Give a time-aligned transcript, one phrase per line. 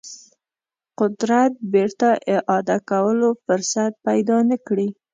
[0.99, 4.87] قدرت بیرته اعاده کولو فرصت پیدا نه کړي.